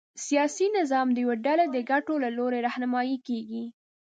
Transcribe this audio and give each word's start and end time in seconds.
سیاسي 0.25 0.67
نظام 0.77 1.07
د 1.11 1.17
یوې 1.23 1.35
ډلې 1.45 1.65
د 1.71 1.77
ګټو 1.91 2.13
له 2.23 2.29
لوري 2.37 2.59
رهنمايي 2.67 3.17
کېږي. 3.27 3.63